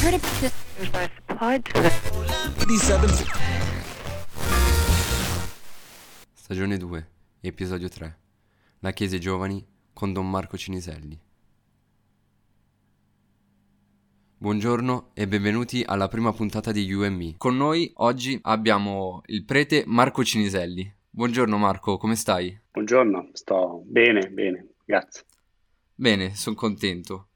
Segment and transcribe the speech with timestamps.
[0.00, 0.52] heard this?
[0.94, 1.90] I supplied to the
[2.62, 3.08] 87
[6.32, 7.06] Stagione 2,
[7.40, 8.18] episodio 3.
[8.78, 11.20] La Chiesa ai Giovani con Don Marco Ciniselli.
[14.38, 17.34] Buongiorno e benvenuti alla prima puntata di UME.
[17.36, 20.90] Con noi oggi abbiamo il prete Marco Ciniselli.
[21.10, 22.58] Buongiorno Marco, come stai?
[22.72, 25.24] Buongiorno, sto bene, bene, grazie.
[25.94, 27.29] Bene, sono contento.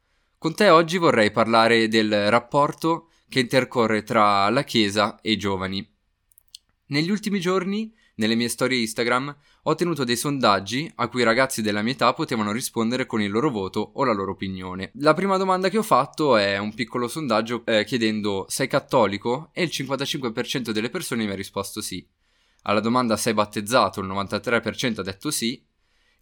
[0.44, 5.90] Con te oggi vorrei parlare del rapporto che intercorre tra la Chiesa e i giovani.
[6.88, 11.62] Negli ultimi giorni, nelle mie storie Instagram, ho tenuto dei sondaggi a cui i ragazzi
[11.62, 14.90] della mia età potevano rispondere con il loro voto o la loro opinione.
[14.96, 19.62] La prima domanda che ho fatto è un piccolo sondaggio eh, chiedendo sei cattolico e
[19.62, 22.06] il 55% delle persone mi ha risposto sì.
[22.64, 25.72] Alla domanda sei battezzato il 93% ha detto sì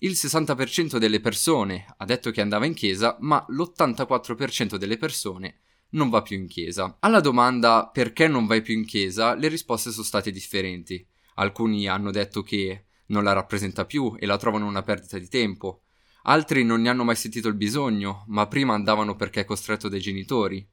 [0.05, 5.61] il 60% delle persone ha detto che andava in chiesa, ma l'84% delle persone
[5.91, 6.97] non va più in chiesa.
[7.01, 11.07] Alla domanda perché non vai più in chiesa, le risposte sono state differenti.
[11.35, 15.83] Alcuni hanno detto che non la rappresenta più e la trovano una perdita di tempo.
[16.25, 20.01] Altri non ne hanno mai sentito il bisogno, ma prima andavano perché è costretto dai
[20.01, 20.67] genitori.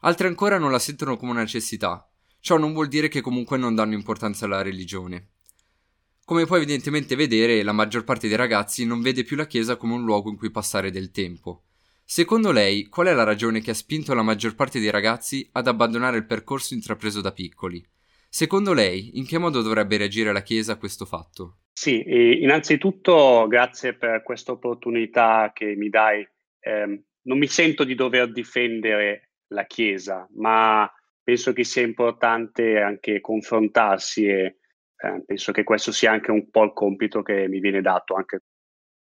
[0.00, 2.08] Altri ancora non la sentono come una necessità.
[2.38, 5.30] Ciò non vuol dire che comunque non danno importanza alla religione.
[6.28, 9.94] Come puoi evidentemente vedere, la maggior parte dei ragazzi non vede più la Chiesa come
[9.94, 11.62] un luogo in cui passare del tempo.
[12.04, 15.66] Secondo lei, qual è la ragione che ha spinto la maggior parte dei ragazzi ad
[15.66, 17.82] abbandonare il percorso intrapreso da piccoli?
[18.28, 21.60] Secondo lei, in che modo dovrebbe reagire la Chiesa a questo fatto?
[21.72, 22.04] Sì,
[22.42, 26.28] innanzitutto grazie per questa opportunità che mi dai.
[26.60, 33.22] Eh, non mi sento di dover difendere la Chiesa, ma penso che sia importante anche
[33.22, 34.57] confrontarsi e
[35.00, 38.36] eh, penso che questo sia anche un po' il compito che mi viene dato, anche
[38.36, 38.42] il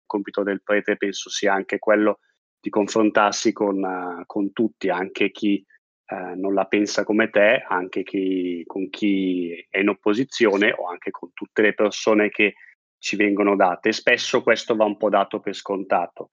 [0.05, 2.19] compito del prete penso sia anche quello
[2.59, 5.63] di confrontarsi con, uh, con tutti, anche chi
[6.07, 11.11] uh, non la pensa come te, anche chi, con chi è in opposizione o anche
[11.11, 12.55] con tutte le persone che
[12.97, 13.91] ci vengono date.
[13.91, 16.31] spesso questo va un po' dato per scontato.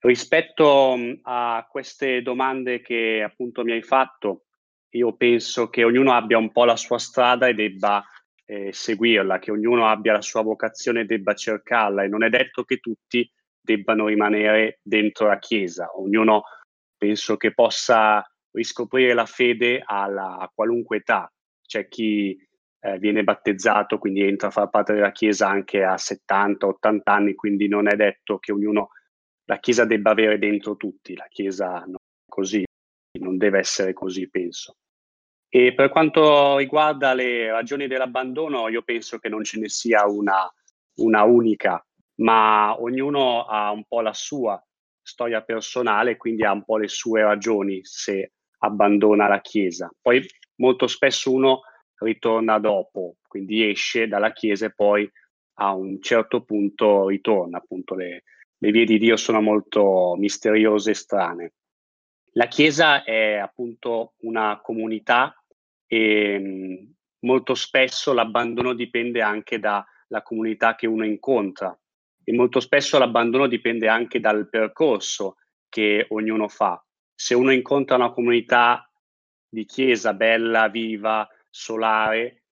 [0.00, 4.46] Rispetto um, a queste domande che appunto mi hai fatto,
[4.90, 8.04] io penso che ognuno abbia un po' la sua strada e debba
[8.46, 12.64] eh, seguirla, che ognuno abbia la sua vocazione e debba cercarla e non è detto
[12.64, 13.28] che tutti
[13.60, 16.44] debbano rimanere dentro la Chiesa, ognuno
[16.96, 21.30] penso che possa riscoprire la fede alla, a qualunque età,
[21.66, 22.38] c'è chi
[22.80, 27.68] eh, viene battezzato, quindi entra a far parte della Chiesa anche a 70-80 anni, quindi
[27.68, 28.90] non è detto che ognuno,
[29.46, 32.64] la Chiesa debba avere dentro tutti, la Chiesa non è così,
[33.18, 34.76] non deve essere così, penso.
[35.58, 40.46] E per quanto riguarda le ragioni dell'abbandono, io penso che non ce ne sia una,
[40.96, 41.82] una unica,
[42.16, 44.62] ma ognuno ha un po' la sua
[45.00, 49.90] storia personale, quindi ha un po' le sue ragioni se abbandona la Chiesa.
[49.98, 50.22] Poi
[50.56, 51.62] molto spesso uno
[52.00, 55.10] ritorna dopo, quindi esce dalla Chiesa e poi
[55.54, 57.56] a un certo punto ritorna.
[57.56, 58.24] Appunto le,
[58.58, 61.52] le vie di Dio sono molto misteriose e strane.
[62.32, 65.34] La Chiesa è appunto una comunità
[65.86, 71.76] e mh, molto spesso l'abbandono dipende anche dalla comunità che uno incontra
[72.28, 75.36] e molto spesso l'abbandono dipende anche dal percorso
[75.68, 76.84] che ognuno fa.
[77.14, 78.90] Se uno incontra una comunità
[79.48, 82.46] di chiesa bella, viva, solare,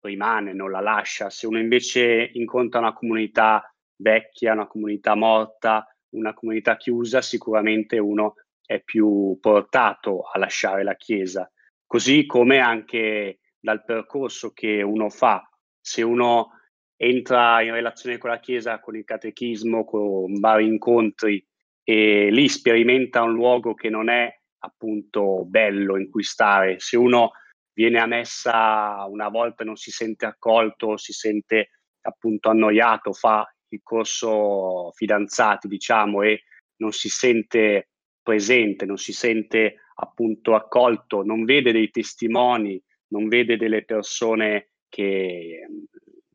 [0.00, 1.30] rimane, non la lascia.
[1.30, 8.34] Se uno invece incontra una comunità vecchia, una comunità morta, una comunità chiusa, sicuramente uno
[8.66, 11.48] è più portato a lasciare la chiesa
[11.92, 15.46] così come anche dal percorso che uno fa.
[15.78, 16.52] Se uno
[16.96, 21.46] entra in relazione con la Chiesa, con il catechismo, con vari incontri
[21.84, 27.32] e lì sperimenta un luogo che non è appunto bello in cui stare, se uno
[27.74, 33.46] viene a messa una volta e non si sente accolto, si sente appunto annoiato, fa
[33.68, 36.44] il corso fidanzati, diciamo, e
[36.76, 37.90] non si sente
[38.22, 45.66] presente, non si sente appunto accolto, non vede dei testimoni, non vede delle persone che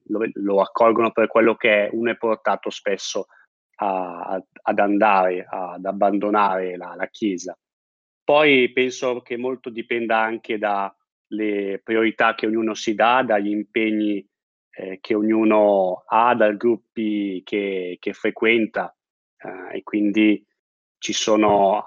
[0.08, 3.28] lo, lo accolgono per quello che è, uno è portato spesso
[3.76, 7.58] a, a, ad andare, ad abbandonare la, la Chiesa.
[8.24, 14.26] Poi penso che molto dipenda anche dalle priorità che ognuno si dà, dagli impegni
[14.72, 18.96] eh, che ognuno ha, dai gruppi che, che frequenta
[19.38, 20.46] eh, e quindi
[21.00, 21.86] ci sono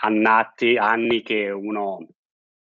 [0.00, 2.06] annati, anni che uno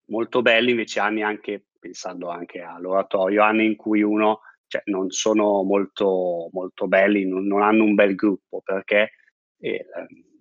[0.06, 5.62] molto belli, invece anni anche, pensando anche all'oratorio, anni in cui uno cioè, non sono
[5.62, 9.12] molto, molto belli, non, non, hanno un bel gruppo perché
[9.60, 9.86] eh,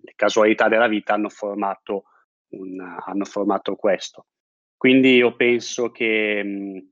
[0.02, 2.04] le casualità della vita hanno formato
[2.50, 4.26] un, hanno formato questo.
[4.76, 6.90] Quindi io penso che mh,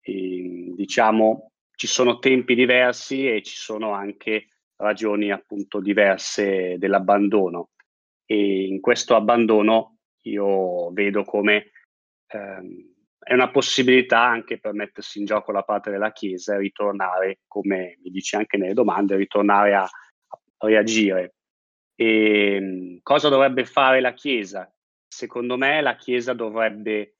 [0.00, 7.70] eh, diciamo ci sono tempi diversi e ci sono anche ragioni appunto diverse dell'abbandono
[8.32, 11.72] e in questo abbandono io vedo come
[12.28, 17.40] ehm, è una possibilità anche per mettersi in gioco la parte della Chiesa e ritornare,
[17.46, 21.34] come mi dici anche nelle domande, ritornare a, a reagire.
[21.94, 24.72] E, ehm, cosa dovrebbe fare la Chiesa?
[25.06, 27.18] Secondo me la Chiesa dovrebbe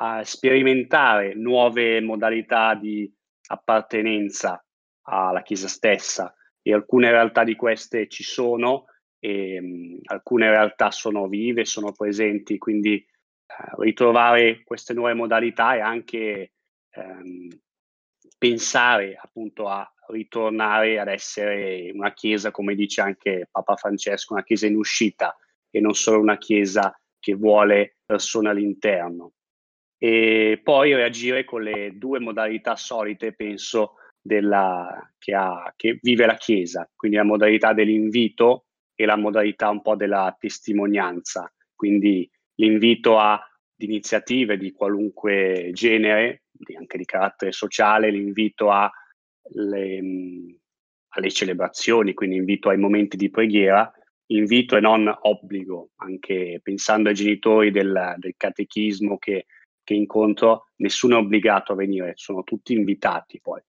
[0.00, 3.10] uh, sperimentare nuove modalità di
[3.46, 4.62] appartenenza
[5.02, 8.86] alla Chiesa stessa e alcune realtà di queste ci sono
[9.24, 13.06] e um, alcune realtà sono vive, sono presenti, quindi
[13.46, 16.52] uh, ritrovare queste nuove modalità e anche
[16.96, 17.48] um,
[18.36, 24.66] pensare appunto a ritornare ad essere una chiesa, come dice anche Papa Francesco, una chiesa
[24.66, 25.36] in uscita
[25.70, 29.34] e non solo una chiesa che vuole persone all'interno.
[29.96, 36.34] E poi reagire con le due modalità solite, penso, della, che, ha, che vive la
[36.34, 38.64] chiesa, quindi la modalità dell'invito
[39.02, 43.40] e la modalità un po' della testimonianza, quindi l'invito a
[43.76, 46.44] iniziative di qualunque genere,
[46.76, 48.90] anche di carattere sociale, l'invito a
[49.54, 50.00] le,
[51.08, 53.92] alle celebrazioni, quindi invito ai momenti di preghiera,
[54.26, 59.46] invito e non obbligo, anche pensando ai genitori del, del catechismo che,
[59.82, 63.60] che incontro, nessuno è obbligato a venire, sono tutti invitati poi.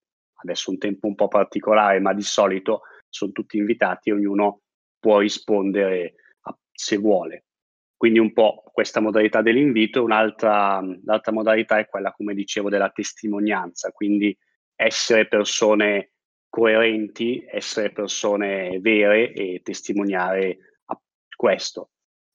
[0.43, 4.62] Adesso è un tempo un po' particolare, ma di solito sono tutti invitati e ognuno
[5.03, 6.13] può rispondere
[6.43, 7.43] a, se vuole.
[7.97, 13.91] Quindi un po' questa modalità dell'invito, un'altra l'altra modalità è quella, come dicevo, della testimonianza,
[13.91, 14.35] quindi
[14.75, 16.11] essere persone
[16.47, 20.57] coerenti, essere persone vere e testimoniare
[21.35, 21.89] questo.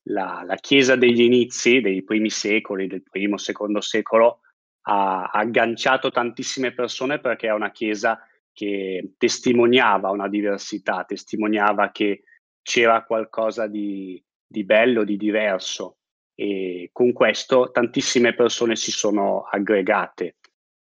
[0.08, 4.40] La, la, Chiesa degli inizi, dei primi secoli, del primo, secondo secolo,
[4.82, 8.20] ha, ha agganciato tantissime persone perché è una Chiesa
[8.52, 12.24] che testimoniava una diversità, testimoniava che
[12.68, 15.96] c'era qualcosa di, di bello, di diverso
[16.34, 20.36] e con questo tantissime persone si sono aggregate.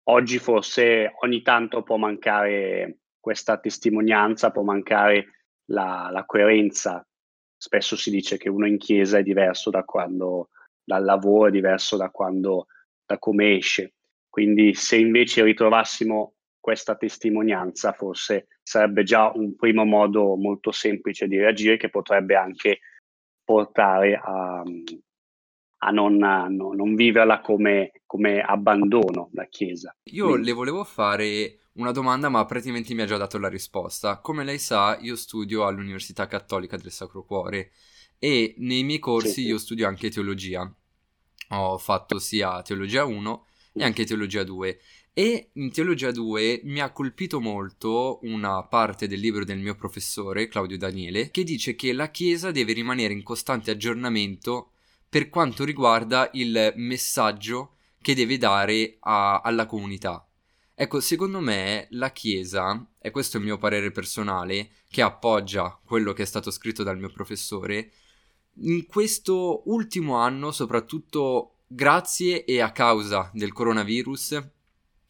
[0.09, 7.07] Oggi forse ogni tanto può mancare questa testimonianza, può mancare la, la coerenza.
[7.55, 10.49] Spesso si dice che uno in chiesa è diverso da quando
[10.83, 12.65] dal lavoro, è diverso da quando
[13.05, 13.93] da come esce.
[14.27, 21.37] Quindi se invece ritrovassimo questa testimonianza forse sarebbe già un primo modo molto semplice di
[21.37, 22.79] reagire che potrebbe anche
[23.43, 29.95] portare a, a non, a non viverla come, come, abbandono la Chiesa.
[30.11, 30.47] Io Quindi.
[30.47, 34.19] le volevo fare una domanda, ma praticamente mi ha già dato la risposta.
[34.19, 37.71] Come lei sa, io studio all'Università Cattolica del Sacro Cuore
[38.19, 40.71] e nei miei corsi sì, io studio anche teologia.
[41.51, 44.79] Ho fatto sia teologia 1 e anche teologia 2
[45.13, 50.47] e in Teologia 2 mi ha colpito molto una parte del libro del mio professore,
[50.47, 54.71] Claudio Daniele, che dice che la Chiesa deve rimanere in costante aggiornamento
[55.09, 60.25] per quanto riguarda il messaggio che deve dare a, alla comunità.
[60.73, 66.13] Ecco, secondo me la Chiesa, e questo è il mio parere personale, che appoggia quello
[66.13, 67.91] che è stato scritto dal mio professore,
[68.61, 74.51] in questo ultimo anno, soprattutto grazie e a causa del coronavirus,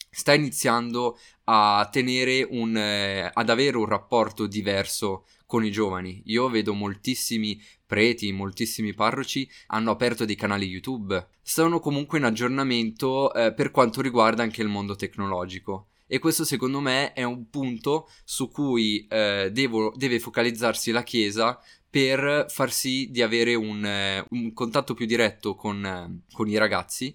[0.10, 6.22] sta iniziando a tenere un, eh, ad avere un rapporto diverso con i giovani.
[6.26, 11.28] Io vedo moltissimi preti, moltissimi parroci hanno aperto dei canali YouTube.
[11.42, 15.88] Sono comunque in aggiornamento eh, per quanto riguarda anche il mondo tecnologico.
[16.06, 21.60] E questo secondo me è un punto su cui eh, devo, deve focalizzarsi la Chiesa
[21.90, 26.58] per far sì di avere un, eh, un contatto più diretto con, eh, con i
[26.58, 27.14] ragazzi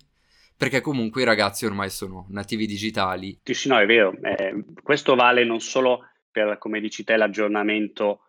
[0.56, 3.40] perché comunque i ragazzi ormai sono nativi digitali.
[3.42, 4.14] Sì, no, è vero.
[4.22, 8.20] Eh, questo vale non solo per, come dici te, l'aggiornamento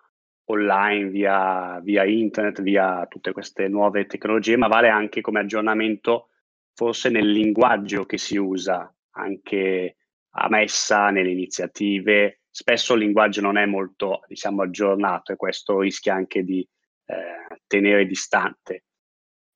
[0.45, 6.29] online via, via internet, via tutte queste nuove tecnologie, ma vale anche come aggiornamento
[6.73, 9.95] forse nel linguaggio che si usa anche
[10.31, 12.41] a messa, nelle iniziative.
[12.49, 16.67] Spesso il linguaggio non è molto, diciamo, aggiornato e questo rischia anche di
[17.05, 18.83] eh, tenere distante.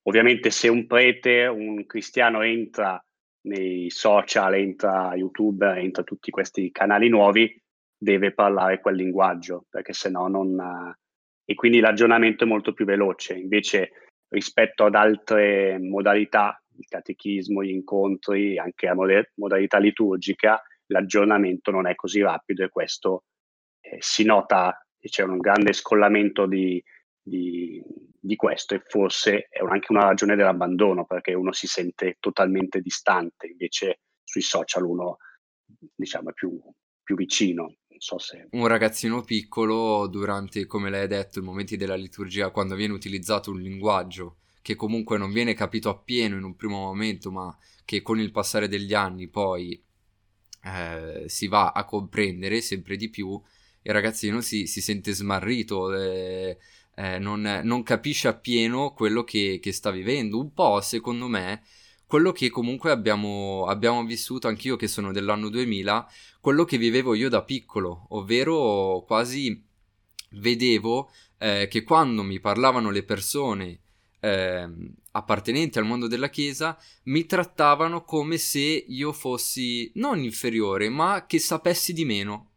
[0.03, 3.03] Ovviamente se un prete, un cristiano entra
[3.41, 7.61] nei social, entra YouTube, entra tutti questi canali nuovi,
[7.97, 10.95] deve parlare quel linguaggio, perché se no non...
[11.45, 13.33] E quindi l'aggiornamento è molto più veloce.
[13.33, 13.91] Invece
[14.29, 21.87] rispetto ad altre modalità, il catechismo, gli incontri, anche la mod- modalità liturgica, l'aggiornamento non
[21.87, 23.23] è così rapido e questo
[23.81, 26.81] eh, si nota, c'è un grande scollamento di,
[27.21, 27.81] di,
[28.21, 33.47] di questo e forse è anche una ragione dell'abbandono perché uno si sente totalmente distante,
[33.47, 35.17] invece sui social uno
[35.95, 36.59] diciamo è più,
[37.03, 37.75] più vicino.
[38.01, 38.47] So se...
[38.51, 43.51] Un ragazzino piccolo durante, come lei ha detto, i momenti della liturgia, quando viene utilizzato
[43.51, 48.19] un linguaggio che comunque non viene capito appieno in un primo momento, ma che con
[48.19, 49.83] il passare degli anni poi
[50.63, 53.41] eh, si va a comprendere sempre di più,
[53.81, 56.57] il ragazzino si, si sente smarrito, eh,
[56.99, 60.37] eh, non, non, capisce appieno quello che, che, sta vivendo.
[60.37, 61.63] Un po', secondo me,
[62.05, 67.29] quello che comunque abbiamo, abbiamo vissuto anch'io, che sono dell'anno 2000, quello che vivevo io
[67.29, 69.63] da piccolo, ovvero quasi
[70.31, 73.79] vedevo eh, che quando mi parlavano le persone
[74.19, 74.69] eh,
[75.11, 81.39] appartenenti al mondo della Chiesa mi trattavano come se io fossi non inferiore, ma che
[81.39, 82.48] sapessi di meno,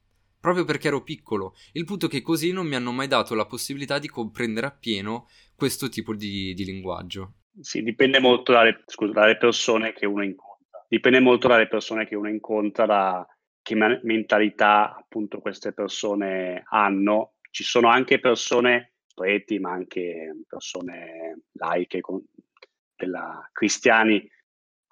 [0.43, 1.55] proprio perché ero piccolo.
[1.73, 5.29] Il punto è che così non mi hanno mai dato la possibilità di comprendere appieno
[5.55, 7.35] questo tipo di, di linguaggio.
[7.61, 10.85] Sì, dipende molto dalle, scusa, dalle, persone che uno incontra.
[10.89, 13.27] Dipende molto dalle persone che uno incontra, da
[13.63, 17.35] che mentalità appunto queste persone hanno.
[17.49, 22.21] Ci sono anche persone preti, ma anche persone laiche, con,
[22.97, 24.29] della, cristiani,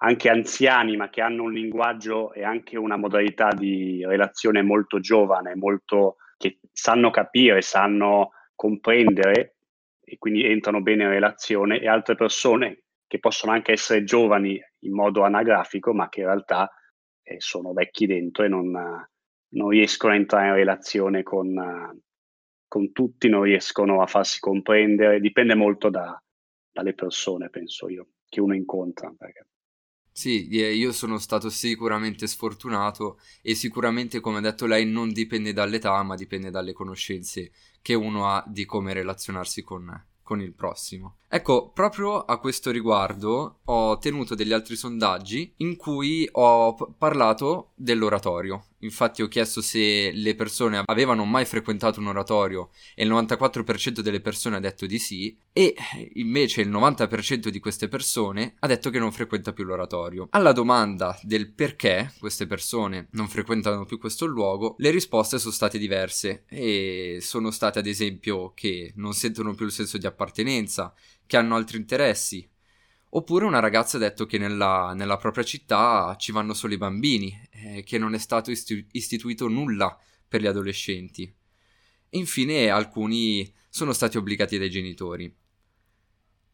[0.03, 5.55] anche anziani, ma che hanno un linguaggio e anche una modalità di relazione molto giovane,
[5.55, 9.57] molto, che sanno capire, sanno comprendere
[10.03, 14.93] e quindi entrano bene in relazione, e altre persone che possono anche essere giovani in
[14.93, 16.71] modo anagrafico, ma che in realtà
[17.21, 22.01] eh, sono vecchi dentro e non, non, riescono a entrare in relazione con,
[22.67, 26.19] con tutti non riescono a farsi comprendere, dipende molto da,
[26.71, 29.13] dalle persone, penso io, che uno incontra.
[29.15, 29.45] Perché...
[30.13, 36.03] Sì, io sono stato sicuramente sfortunato e sicuramente, come ha detto lei, non dipende dall'età,
[36.03, 37.51] ma dipende dalle conoscenze
[37.81, 41.17] che uno ha di come relazionarsi con, con il prossimo.
[41.29, 48.65] Ecco, proprio a questo riguardo ho tenuto degli altri sondaggi in cui ho parlato dell'oratorio.
[48.81, 54.21] Infatti ho chiesto se le persone avevano mai frequentato un oratorio e il 94% delle
[54.21, 55.75] persone ha detto di sì e
[56.13, 60.27] invece il 90% di queste persone ha detto che non frequenta più l'oratorio.
[60.31, 65.77] Alla domanda del perché queste persone non frequentano più questo luogo, le risposte sono state
[65.77, 70.93] diverse e sono state ad esempio che non sentono più il senso di appartenenza,
[71.27, 72.47] che hanno altri interessi.
[73.13, 77.37] Oppure una ragazza ha detto che nella, nella propria città ci vanno solo i bambini,
[77.51, 81.23] eh, che non è stato istu- istituito nulla per gli adolescenti.
[82.09, 85.33] E infine alcuni sono stati obbligati dai genitori.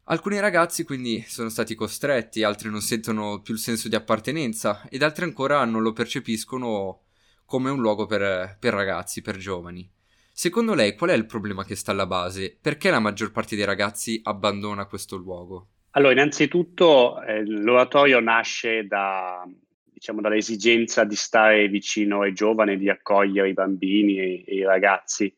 [0.06, 5.04] Alcuni ragazzi quindi sono stati costretti, altri non sentono più il senso di appartenenza ed
[5.04, 7.04] altri ancora non lo percepiscono
[7.46, 9.88] come un luogo per, per ragazzi, per giovani.
[10.32, 12.58] Secondo lei qual è il problema che sta alla base?
[12.60, 15.70] Perché la maggior parte dei ragazzi abbandona questo luogo?
[15.98, 19.44] Allora, innanzitutto eh, l'oratorio nasce da,
[19.84, 25.36] diciamo, dall'esigenza di stare vicino ai giovani, di accogliere i bambini e, e i ragazzi.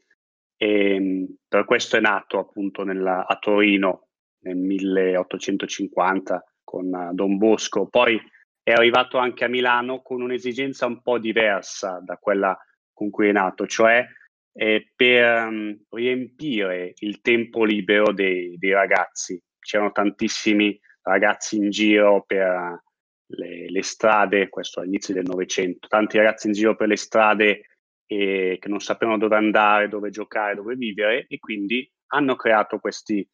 [0.57, 7.37] E, ehm, per questo è nato appunto nella, a Torino nel 1850 con uh, Don
[7.37, 7.87] Bosco.
[7.87, 8.21] Poi
[8.61, 12.57] è arrivato anche a Milano con un'esigenza un po' diversa da quella
[12.91, 14.05] con cui è nato, cioè
[14.51, 19.41] eh, per um, riempire il tempo libero dei, dei, ragazzi.
[19.59, 22.83] C'erano tantissimi ragazzi in giro per
[23.25, 27.61] le, le strade, questo all'inizio del Novecento, tanti ragazzi in giro per le strade
[28.05, 33.27] eh, che non sapevano dove andare, dove giocare, dove vivere e quindi hanno creato questi,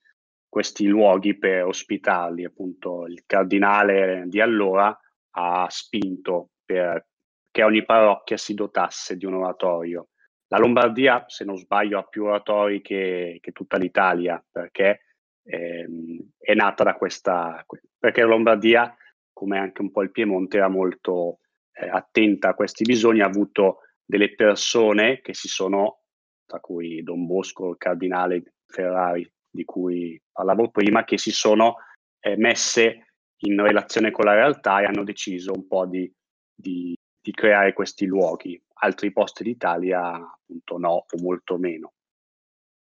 [0.48, 2.44] questi luoghi per ospitarli.
[2.44, 4.98] Appunto, il cardinale di allora
[5.38, 7.08] ha spinto per
[7.52, 10.10] che ogni parrocchia si dotasse di un oratorio
[10.48, 15.05] la Lombardia, se non sbaglio, ha più oratori che, che tutta l'Italia, perché
[15.46, 17.66] ehm, è nata da questa...
[17.98, 18.96] perché la Lombardia,
[19.32, 21.40] come anche un po' il Piemonte, era molto
[21.74, 26.02] eh, attenta a questi bisogni, ha avuto delle persone che si sono,
[26.46, 31.78] tra cui Don Bosco, il cardinale Ferrari, di cui parlavo prima, che si sono
[32.20, 36.12] eh, messe in relazione con la realtà e hanno deciso un po' di,
[36.54, 41.94] di, di creare questi luoghi altri posti d'Italia appunto no o molto meno.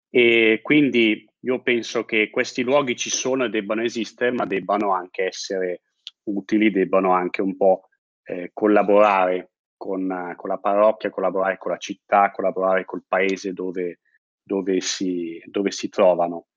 [0.09, 5.25] E quindi io penso che questi luoghi ci sono e debbano esistere, ma debbano anche
[5.25, 5.81] essere
[6.23, 7.89] utili, debbano anche un po'
[8.23, 13.99] eh, collaborare con, con, la parrocchia, collaborare con la città, collaborare col paese dove,
[14.43, 16.47] dove, si, dove si trovano.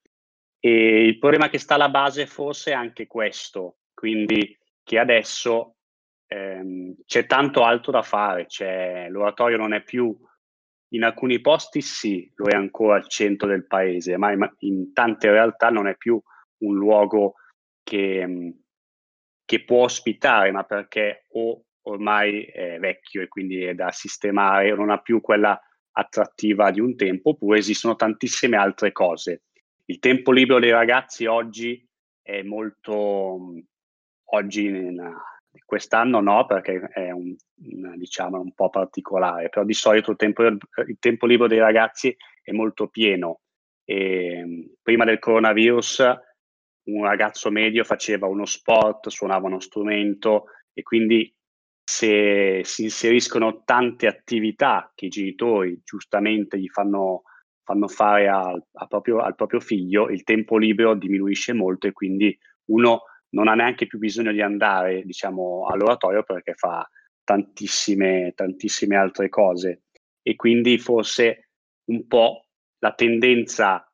[0.60, 5.76] E il problema che sta alla base forse è anche questo, quindi che adesso
[6.26, 10.14] ehm, c'è tanto altro da fare, c'è, l'oratorio non è più
[10.94, 15.68] in alcuni posti sì, lo è ancora al centro del paese, ma in tante realtà
[15.68, 16.20] non è più
[16.58, 17.34] un luogo
[17.82, 18.54] che,
[19.44, 24.76] che può ospitare, ma perché o ormai è vecchio e quindi è da sistemare, o
[24.76, 25.60] non ha più quella
[25.96, 29.42] attrattiva di un tempo, oppure esistono tantissime altre cose.
[29.86, 31.86] Il tempo libero dei ragazzi oggi
[32.22, 33.52] è molto,
[34.30, 34.70] oggi
[35.64, 37.34] quest'anno no perché è un,
[37.96, 42.52] diciamo, un po' particolare, però di solito il tempo, il tempo libero dei ragazzi è
[42.52, 43.40] molto pieno.
[43.84, 46.02] E, prima del coronavirus
[46.84, 51.32] un ragazzo medio faceva uno sport, suonava uno strumento e quindi
[51.82, 57.22] se si inseriscono tante attività che i genitori giustamente gli fanno,
[57.62, 62.36] fanno fare a, a proprio, al proprio figlio, il tempo libero diminuisce molto e quindi
[62.66, 63.02] uno
[63.34, 66.88] non ha neanche più bisogno di andare, diciamo, all'oratorio perché fa
[67.22, 69.82] tantissime, tantissime altre cose.
[70.22, 71.48] E quindi forse
[71.86, 72.46] un po'
[72.78, 73.86] la tendenza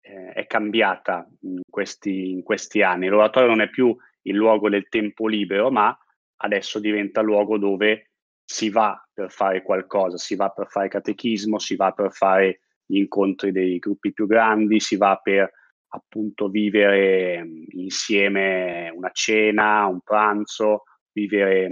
[0.00, 3.08] eh, è cambiata in questi, in questi anni.
[3.08, 5.96] L'oratorio non è più il luogo del tempo libero, ma
[6.36, 8.10] adesso diventa luogo dove
[8.44, 12.98] si va per fare qualcosa, si va per fare catechismo, si va per fare gli
[12.98, 15.50] incontri dei gruppi più grandi, si va per
[15.94, 21.68] appunto vivere insieme una cena, un pranzo, vivere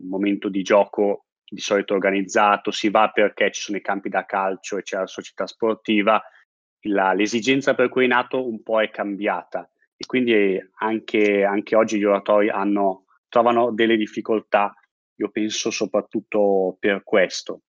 [0.00, 4.24] un momento di gioco di solito organizzato, si va perché ci sono i campi da
[4.24, 6.22] calcio e c'è la società sportiva,
[6.82, 11.98] la, l'esigenza per cui è nato un po' è cambiata e quindi anche, anche oggi
[11.98, 14.74] gli oratori hanno, trovano delle difficoltà,
[15.16, 17.62] io penso soprattutto per questo.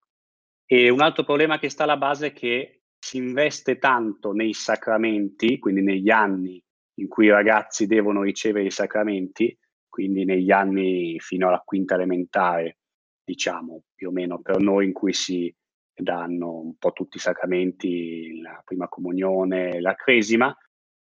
[0.65, 5.59] E un altro problema che sta alla base è che si investe tanto nei sacramenti,
[5.59, 6.61] quindi negli anni
[6.99, 9.55] in cui i ragazzi devono ricevere i sacramenti,
[9.87, 12.79] quindi negli anni fino alla quinta elementare,
[13.23, 15.53] diciamo più o meno per noi in cui si
[15.93, 20.55] danno un po' tutti i sacramenti, la prima comunione, la cresima.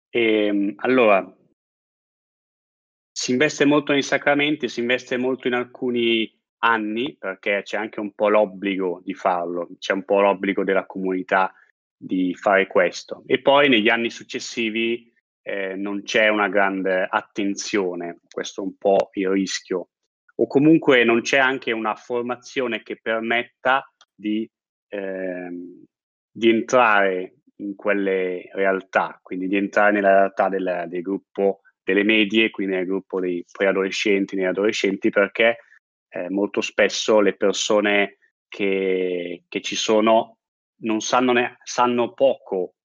[0.09, 1.35] E, ehm, allora,
[3.11, 8.13] si investe molto nei sacramenti, si investe molto in alcuni anni perché c'è anche un
[8.13, 11.51] po' l'obbligo di farlo, c'è un po' l'obbligo della comunità
[11.97, 13.23] di fare questo.
[13.25, 19.09] E poi negli anni successivi eh, non c'è una grande attenzione, questo è un po'
[19.13, 19.89] il rischio,
[20.35, 24.47] o comunque non c'è anche una formazione che permetta di,
[24.89, 25.49] eh,
[26.31, 32.51] di entrare in quelle realtà, quindi di entrare nella realtà del, del gruppo delle medie,
[32.51, 35.59] quindi nel gruppo dei preadolescenti, negli adolescenti, perché
[36.09, 40.36] eh, molto spesso le persone che, che ci sono
[40.79, 42.75] non sanno, ne- sanno poco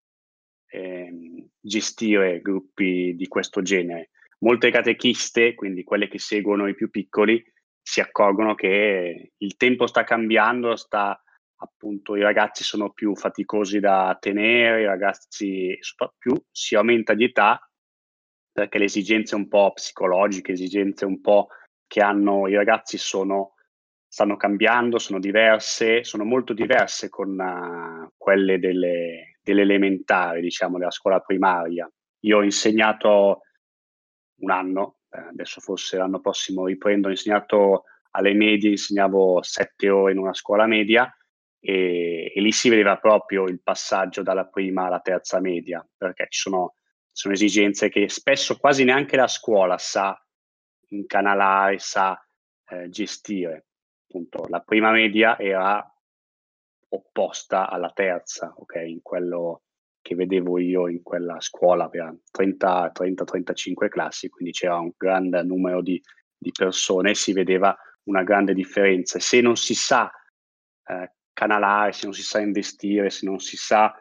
[0.66, 4.11] eh, gestire gruppi di questo genere.
[4.38, 7.42] Molte catechiste, quindi quelle che seguono i più piccoli,
[7.81, 11.20] si accorgono che il tempo sta cambiando, sta,
[11.57, 15.78] appunto i ragazzi sono più faticosi da tenere, i ragazzi
[16.18, 17.61] più si aumenta di età
[18.52, 21.48] perché le esigenze un po' psicologiche, esigenze un po'
[21.87, 23.51] che hanno i ragazzi sono
[24.12, 30.90] stanno cambiando, sono diverse, sono molto diverse con uh, quelle delle, delle elementari, diciamo, della
[30.90, 31.90] scuola primaria.
[32.25, 33.40] Io ho insegnato
[34.40, 40.12] un anno, eh, adesso forse l'anno prossimo riprendo, ho insegnato alle medie, insegnavo sette ore
[40.12, 41.11] in una scuola media
[41.59, 46.40] e, e, lì si vedeva proprio il passaggio dalla prima alla terza media, perché ci
[46.40, 46.75] sono,
[47.11, 50.22] sono esigenze che spesso quasi neanche la scuola sa
[50.88, 52.22] incanalare, sa
[52.68, 53.68] eh, gestire
[54.12, 55.83] appunto la prima media era
[56.88, 58.83] opposta alla terza, ok?
[58.85, 59.62] In quello
[60.03, 66.01] che vedevo io in quella scuola per 30-35 classi, quindi c'era un grande numero di,
[66.37, 69.18] di, persone e si vedeva una grande differenza.
[69.18, 70.11] Se non si sa
[70.85, 73.94] eh, canalare, se non si sa investire, se non si sa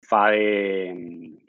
[0.00, 0.94] fare,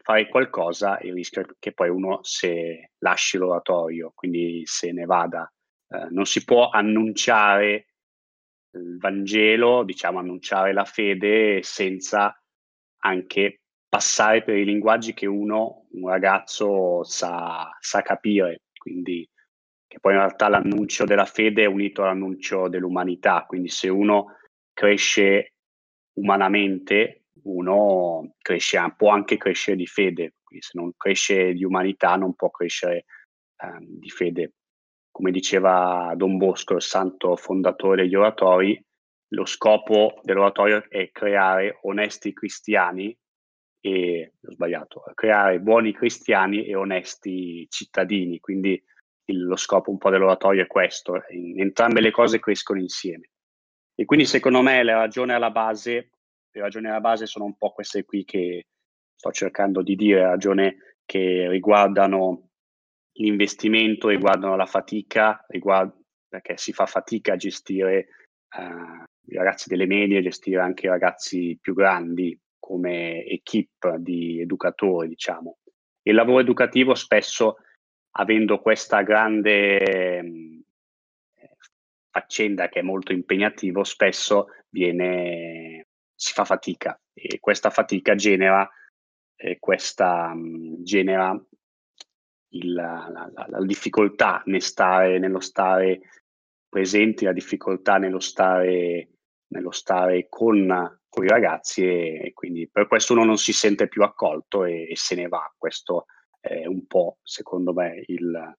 [0.02, 5.52] fare qualcosa, il rischio è che poi uno se lasci l'oratorio, quindi se ne vada
[5.92, 7.88] eh, non si può annunciare
[8.74, 12.34] il Vangelo, diciamo annunciare la fede senza
[13.04, 18.62] anche passare per i linguaggi che uno, un ragazzo, sa, sa capire.
[18.78, 19.30] Quindi
[19.86, 24.38] che poi in realtà l'annuncio della fede è unito all'annuncio dell'umanità, quindi se uno
[24.72, 25.56] cresce
[26.14, 32.34] umanamente, uno cresce, può anche crescere di fede, quindi se non cresce di umanità non
[32.36, 33.04] può crescere
[33.58, 34.54] eh, di fede
[35.22, 38.84] come diceva Don Bosco, il santo fondatore degli oratori,
[39.34, 43.16] lo scopo dell'oratorio è creare onesti cristiani
[43.80, 48.84] e, ho sbagliato, creare buoni cristiani e onesti cittadini, quindi
[49.26, 53.30] il, lo scopo un po' dell'oratorio è questo, in, entrambe le cose crescono insieme.
[53.94, 56.10] E quindi secondo me la ragione alla base
[56.54, 58.66] le ragioni alla base sono un po' queste qui che
[59.16, 62.50] sto cercando di dire, ragioni che riguardano
[63.22, 65.94] l'investimento, riguardano la fatica, riguard-
[66.28, 68.08] perché si fa fatica a gestire
[68.58, 75.10] uh, i ragazzi delle medie, gestire anche i ragazzi più grandi come equip di educatori,
[75.10, 75.58] diciamo.
[76.04, 77.58] Il lavoro educativo spesso,
[78.12, 80.62] avendo questa grande mh,
[82.10, 88.70] faccenda che è molto impegnativo, spesso viene, si fa fatica e questa fatica genera,
[89.36, 91.42] eh, questa, mh, genera
[92.52, 96.02] il, la, la, la, difficoltà nel stare, nello stare
[96.68, 99.10] presenti, la difficoltà nello stare,
[99.48, 103.88] nello stare con, con, i ragazzi e, e, quindi per questo uno non si sente
[103.88, 105.54] più accolto e, e se ne va.
[105.58, 106.06] Questo
[106.40, 108.56] è un po', secondo me, il,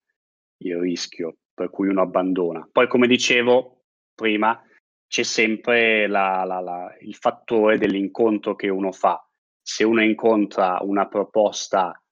[0.58, 2.66] il rischio per cui uno abbandona.
[2.70, 4.60] Poi, come dicevo prima,
[5.06, 9.22] c'è sempre la, la, la, il fattore dell'incontro che uno fa.
[9.60, 12.02] Se uno incontra una proposta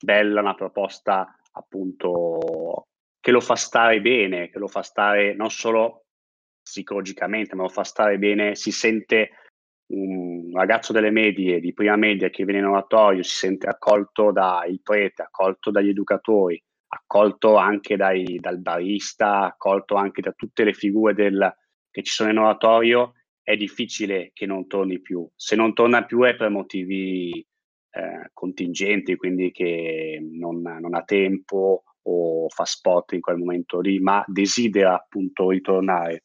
[0.00, 2.86] bella, una proposta appunto
[3.20, 6.04] che lo fa stare bene, che lo fa stare non solo
[6.62, 9.30] psicologicamente, ma lo fa stare bene, si sente
[9.92, 14.80] un ragazzo delle medie, di prima media che viene in oratorio, si sente accolto dal
[14.82, 21.12] prete, accolto dagli educatori, accolto anche dai, dal barista, accolto anche da tutte le figure
[21.12, 21.54] del,
[21.90, 25.28] che ci sono in oratorio, è difficile che non torni più.
[25.34, 27.44] Se non torna più è per motivi
[27.90, 33.98] eh, contingenti, quindi che non, non, ha tempo o fa sport in quel momento lì,
[33.98, 36.24] ma desidera appunto ritornare.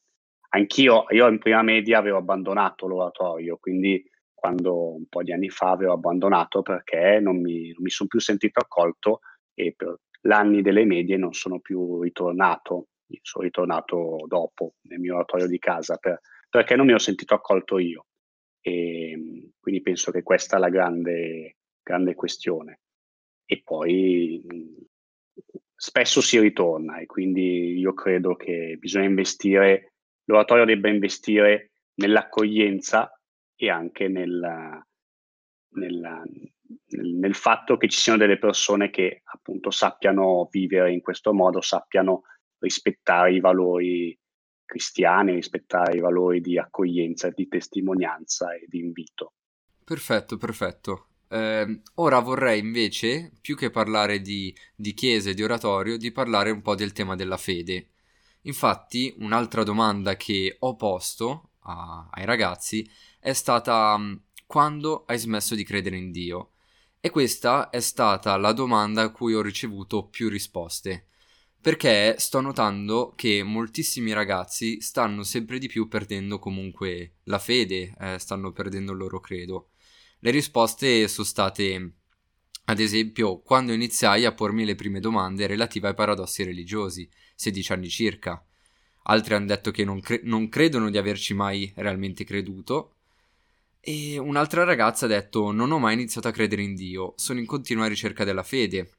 [0.49, 4.01] Anch'io, io in prima media avevo abbandonato l'oratorio, quindi
[4.33, 8.19] quando un po' di anni fa avevo abbandonato perché non mi, non mi sono più
[8.19, 9.19] sentito accolto
[9.53, 12.87] e per l'anni delle medie non sono più ritornato,
[13.21, 17.79] sono ritornato dopo nel mio oratorio di casa per, perché non mi ho sentito accolto
[17.79, 18.05] io.
[18.67, 22.79] E ehm, quindi penso che questa è la grande, grande questione.
[23.45, 24.43] E poi
[25.75, 33.11] spesso si ritorna e quindi io credo che bisogna investire, l'oratorio debba investire nell'accoglienza
[33.55, 34.83] e anche nel,
[35.73, 36.23] nel,
[36.87, 41.61] nel, nel, fatto che ci siano delle persone che appunto sappiano vivere in questo modo,
[41.61, 42.23] sappiano
[42.57, 44.17] rispettare i valori
[44.65, 49.33] cristiani, rispettare i valori di accoglienza, di testimonianza e di invito.
[49.83, 51.07] Perfetto, perfetto.
[51.27, 56.51] Eh, ora vorrei invece, più che parlare di, di chiesa e di oratorio, di parlare
[56.51, 57.89] un po' del tema della fede.
[58.41, 62.87] Infatti, un'altra domanda che ho posto a, ai ragazzi
[63.19, 63.99] è stata
[64.45, 66.51] quando hai smesso di credere in Dio?
[66.99, 71.07] E questa è stata la domanda a cui ho ricevuto più risposte
[71.65, 78.19] perché sto notando che moltissimi ragazzi stanno sempre di più perdendo comunque la fede, eh,
[78.19, 79.69] stanno perdendo il loro credo.
[80.19, 81.93] Le risposte sono state,
[82.65, 87.89] ad esempio, quando iniziai a pormi le prime domande relative ai paradossi religiosi, 16 anni
[87.89, 88.45] circa.
[89.05, 92.93] Altri hanno detto che non, cre- non credono di averci mai realmente creduto.
[93.79, 97.47] E un'altra ragazza ha detto: Non ho mai iniziato a credere in Dio, sono in
[97.47, 98.97] continua ricerca della fede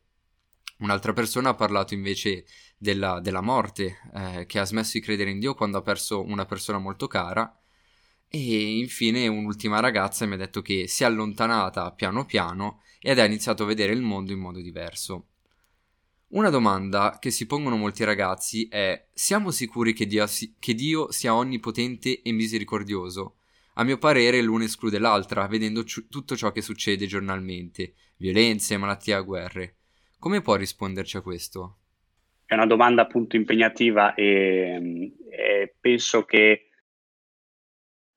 [0.78, 2.44] Un'altra persona ha parlato invece
[2.76, 6.44] della, della morte, eh, che ha smesso di credere in Dio quando ha perso una
[6.44, 7.58] persona molto cara.
[8.28, 13.24] E infine un'ultima ragazza mi ha detto che si è allontanata piano piano ed ha
[13.24, 15.28] iniziato a vedere il mondo in modo diverso.
[16.28, 20.26] Una domanda che si pongono molti ragazzi è: siamo sicuri che Dio,
[20.58, 23.36] che Dio sia onnipotente e misericordioso?
[23.74, 29.22] A mio parere l'una esclude l'altra, vedendo ci- tutto ciò che succede giornalmente, violenze, malattie,
[29.22, 29.76] guerre.
[30.18, 31.78] Come può risponderci a questo?
[32.44, 36.70] È una domanda appunto impegnativa e, e penso che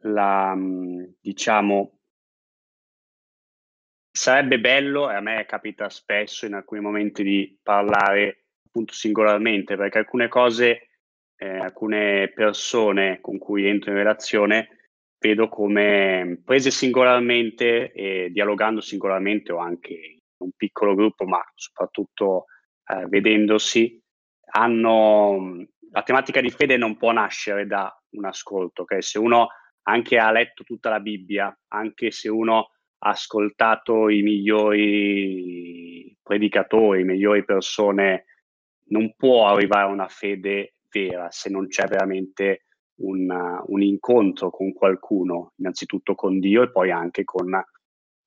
[0.03, 0.55] la,
[1.19, 1.99] diciamo,
[4.11, 9.97] sarebbe bello, e a me capita spesso in alcuni momenti di parlare appunto singolarmente, perché
[9.97, 10.89] alcune cose,
[11.35, 14.69] eh, alcune persone con cui entro in relazione
[15.19, 22.45] vedo come prese singolarmente e dialogando singolarmente o anche un piccolo gruppo, ma soprattutto
[22.85, 24.01] eh, vedendosi,
[24.51, 29.01] hanno la tematica di fede non può nascere da un ascolto, okay?
[29.01, 29.49] se uno
[29.83, 37.05] anche ha letto tutta la Bibbia, anche se uno ha ascoltato i migliori predicatori, le
[37.05, 38.25] migliori persone,
[38.89, 42.65] non può arrivare a una fede vera se non c'è veramente
[43.01, 43.29] un,
[43.65, 47.63] un incontro con qualcuno, innanzitutto con Dio e poi anche con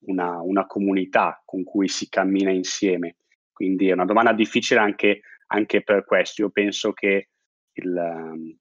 [0.07, 3.17] una, una, comunità con cui si cammina insieme.
[3.53, 6.43] Quindi è una domanda difficile anche, anche per questo.
[6.43, 7.29] Io penso che
[7.75, 8.57] il, um,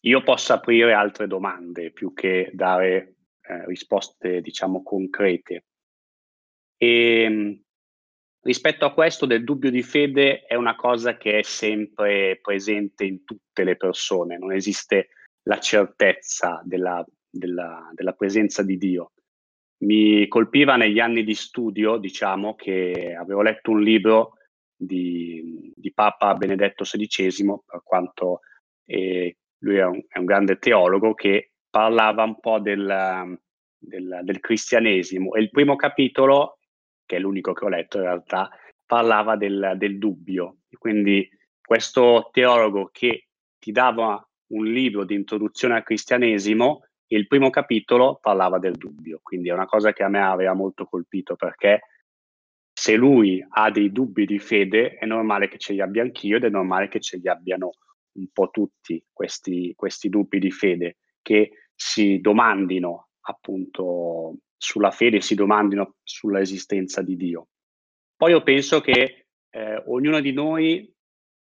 [0.00, 5.64] io possa aprire altre domande più che dare eh, risposte, diciamo, concrete.
[6.76, 7.62] E ehm,
[8.42, 13.24] rispetto a questo del dubbio di fede è una cosa che è sempre presente in
[13.24, 15.08] tutte le persone, non esiste
[15.42, 19.12] la certezza della, della, della presenza di Dio.
[19.82, 24.34] Mi colpiva negli anni di studio, diciamo, che avevo letto un libro
[24.76, 28.40] di, di Papa Benedetto XVI, per quanto
[28.84, 33.38] eh, lui è un, è un, grande teologo, che parlava un po' del,
[33.78, 35.34] del, del cristianesimo.
[35.34, 36.58] E il primo capitolo,
[37.06, 38.50] che è l'unico che ho letto in realtà,
[38.84, 40.58] parlava del, del dubbio.
[40.78, 41.28] Quindi
[41.60, 46.82] questo teologo che ti dava un libro di introduzione al cristianesimo
[47.16, 49.20] il primo capitolo parlava del dubbio.
[49.22, 51.80] Quindi è una cosa che a me aveva molto colpito perché
[52.72, 56.44] se lui ha dei dubbi di fede è normale che ce li abbia anch'io ed
[56.44, 57.72] è normale che ce li abbiano
[58.12, 65.34] un po' tutti questi, questi dubbi di fede, che si domandino appunto sulla fede, si
[65.34, 67.48] domandino sull'esistenza di Dio.
[68.16, 70.94] Poi io penso che eh, ognuno di noi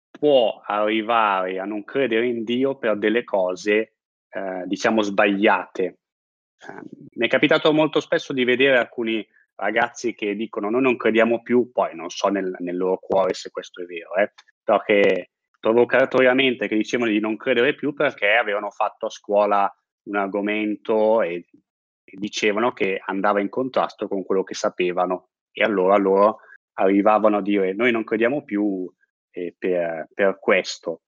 [0.10, 3.98] può arrivare a non credere in Dio per delle cose,
[4.30, 5.84] eh, diciamo, sbagliate.
[5.84, 6.82] Eh,
[7.15, 11.72] mi è capitato molto spesso di vedere alcuni ragazzi che dicono noi non crediamo più,
[11.72, 16.68] poi non so nel, nel loro cuore se questo è vero, eh, però che provocatoriamente
[16.68, 19.72] che dicevano di non credere più perché avevano fatto a scuola
[20.04, 21.46] un argomento e,
[22.04, 26.39] e dicevano che andava in contrasto con quello che sapevano e allora loro
[26.74, 28.89] arrivavano a dire noi non crediamo più
[29.32, 31.02] eh, per, per, questo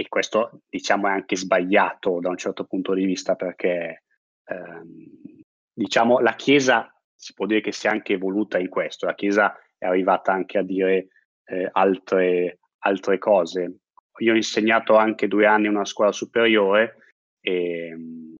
[0.00, 4.04] e questo diciamo è anche sbagliato da un certo punto di vista perché
[4.46, 5.42] ehm,
[5.74, 9.84] diciamo la Chiesa si può dire che sia anche evoluta in questo, la Chiesa è
[9.84, 11.08] arrivata anche a dire
[11.44, 13.80] eh, altre, altre cose.
[14.20, 16.96] Io ho insegnato anche due anni in una scuola superiore
[17.38, 18.34] e mm,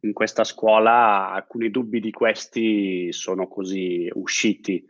[0.00, 4.82] in questa scuola alcuni dubbi di questi sono così usciti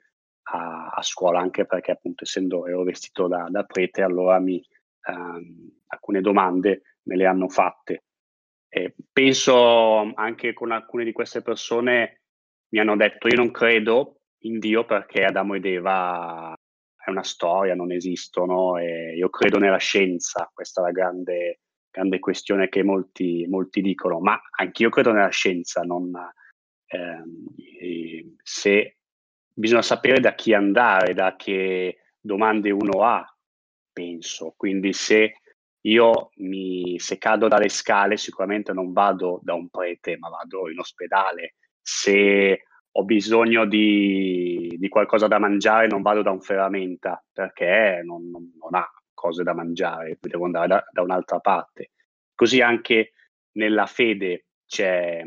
[0.52, 4.64] a, a scuola, anche perché appunto essendo ero vestito da, da prete, allora mi,
[5.06, 8.04] um, alcune domande me le hanno fatte.
[8.68, 12.22] E penso anche con alcune di queste persone
[12.68, 16.52] mi hanno detto io non credo in Dio perché Adamo ed Eva
[16.96, 22.18] è una storia, non esistono e io credo nella scienza, questa è la grande, grande
[22.18, 26.10] questione che molti, molti dicono, ma anch'io credo nella scienza, non,
[26.86, 28.96] eh, se
[29.52, 33.35] bisogna sapere da chi andare, da che domande uno ha,
[33.96, 35.40] penso, quindi se
[35.86, 40.78] io mi, se cado dalle scale sicuramente non vado da un prete, ma vado in
[40.78, 41.54] ospedale.
[41.80, 48.28] Se ho bisogno di, di, qualcosa da mangiare non vado da un ferramenta perché non,
[48.28, 51.92] non, non ha cose da mangiare, devo andare da, da, un'altra parte.
[52.34, 53.12] Così anche
[53.52, 55.22] nella fede c'è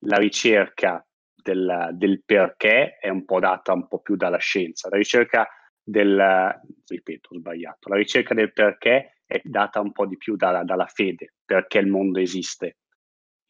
[0.00, 1.02] la ricerca
[1.42, 5.48] del, del, perché è un po' data un po' più dalla scienza, la ricerca
[5.90, 10.86] del, ripeto, sbagliato, la ricerca del perché è data un po' di più dalla, dalla
[10.86, 12.78] fede, perché il mondo esiste.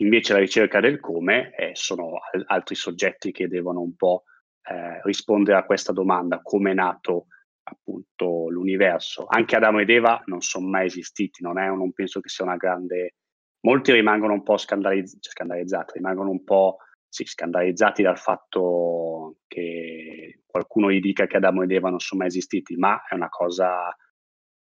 [0.00, 4.24] Invece la ricerca del come eh, sono al- altri soggetti che devono un po'
[4.62, 7.26] eh, rispondere a questa domanda, come è nato
[7.62, 9.26] appunto l'universo.
[9.28, 12.56] Anche Adamo ed Eva non sono mai esistiti, non, è, non penso che sia una
[12.56, 13.16] grande...
[13.62, 16.78] Molti rimangono un po' scandalizz- scandalizzati, rimangono un po'
[17.10, 22.28] sì, scandalizzati dal fatto che qualcuno gli dica che Adamo ed Eva non sono mai
[22.28, 23.94] esistiti, ma è una cosa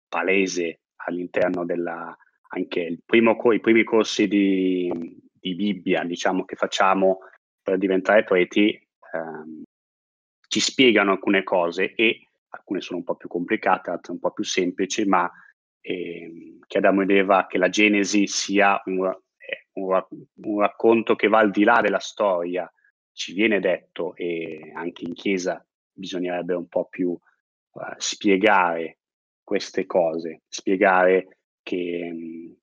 [0.08, 2.16] palese all'interno della,
[2.50, 4.92] anche primo, i primi corsi di,
[5.32, 7.20] di, Bibbia, diciamo, che facciamo
[7.62, 8.70] per diventare preti,
[9.14, 9.62] ehm,
[10.48, 14.44] ci spiegano alcune cose e alcune sono un po' più complicate, altre un po' più
[14.44, 15.32] semplici, ma
[15.82, 19.16] ehm, che Adamo ed Eva, che la Genesi sia un,
[19.74, 20.04] un,
[20.44, 22.72] un racconto che va al di là della storia,
[23.12, 29.00] ci viene detto e anche in chiesa bisognerebbe un po' più uh, spiegare
[29.44, 32.56] queste cose, spiegare che mh,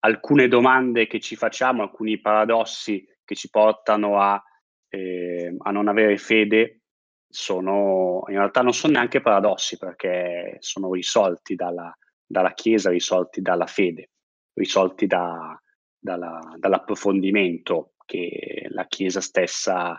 [0.00, 4.42] alcune domande che ci facciamo, alcuni paradossi che ci portano a,
[4.88, 6.80] eh, a non avere fede,
[7.26, 11.92] sono, in realtà non sono neanche paradossi perché sono risolti dalla,
[12.24, 14.10] dalla Chiesa, risolti dalla fede,
[14.52, 15.58] risolti da,
[16.04, 19.98] dalla, dall'approfondimento che la Chiesa stessa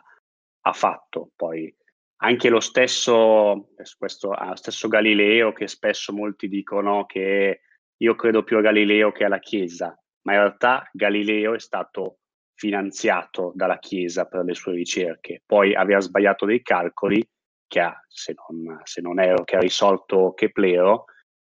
[0.62, 1.32] ha fatto.
[1.36, 1.76] Poi
[2.18, 7.62] anche lo stesso, questo, lo stesso Galileo che spesso molti dicono che
[7.98, 12.20] io credo più a Galileo che alla Chiesa, ma in realtà Galileo è stato
[12.54, 15.42] finanziato dalla Chiesa per le sue ricerche.
[15.44, 17.28] Poi aveva sbagliato dei calcoli
[17.68, 21.06] che ha, se non, se non ero, che ha risolto Keplero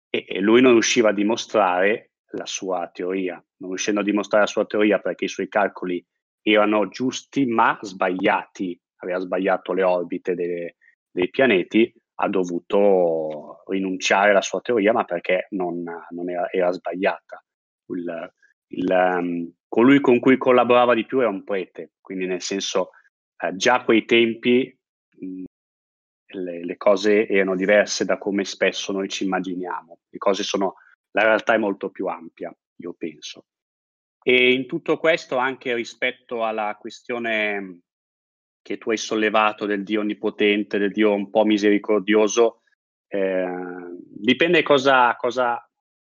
[0.10, 3.44] e, e lui non riusciva a dimostrare la sua teoria.
[3.58, 6.04] Non riuscendo a dimostrare la sua teoria perché i suoi calcoli
[6.42, 10.74] erano giusti ma sbagliati, aveva sbagliato le orbite dei,
[11.10, 17.44] dei pianeti, ha dovuto rinunciare alla sua teoria, ma perché non, non era, era, sbagliata.
[17.88, 18.34] Il,
[18.68, 22.92] il, um, colui con cui collaborava di più era un prete, quindi nel senso
[23.38, 24.78] eh, già a quei tempi
[25.20, 25.44] mh,
[26.28, 30.00] le, le, cose erano diverse da come spesso noi ci immaginiamo.
[30.10, 30.76] Le cose sono,
[31.15, 33.45] la realtà è molto più ampia, io penso.
[34.21, 37.84] E in tutto questo, anche rispetto alla questione
[38.62, 42.63] che tu hai sollevato del Dio onnipotente, del Dio un po' misericordioso,
[43.08, 43.47] eh,
[44.10, 45.65] dipende cosa, cosa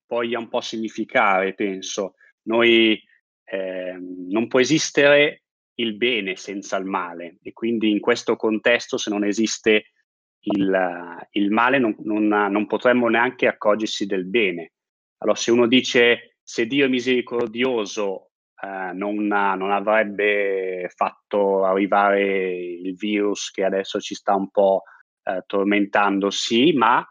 [0.08, 2.16] voglia un po' significare, penso.
[2.48, 3.02] Noi
[3.46, 5.44] eh, non può esistere
[5.76, 9.92] il bene senza il male e quindi in questo contesto se non esiste
[10.40, 14.74] il, il male non, non, non, potremmo neanche accorgersi del bene.
[15.20, 18.30] Allora se uno dice se Dio è misericordioso
[18.62, 24.84] eh, non, non, avrebbe fatto arrivare il virus che adesso ci sta un po'
[25.24, 27.06] eh, tormentando, sì, ma